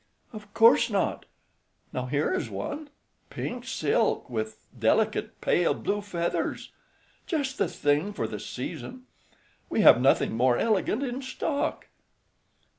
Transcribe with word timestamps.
"Of 0.33 0.51
course 0.55 0.89
not. 0.89 1.27
Now 1.93 2.07
here 2.07 2.33
is 2.33 2.49
one; 2.49 2.89
pink 3.29 3.65
silk, 3.65 4.27
with 4.31 4.65
delicate 4.75 5.39
pale 5.41 5.75
blue 5.75 6.01
feathers. 6.01 6.71
Just 7.27 7.59
the 7.59 7.67
thing 7.67 8.11
for 8.11 8.25
the 8.27 8.39
season. 8.39 9.05
We 9.69 9.81
have 9.81 10.01
nothing 10.01 10.35
more 10.35 10.57
elegant 10.57 11.03
in 11.03 11.21
stock." 11.21 11.87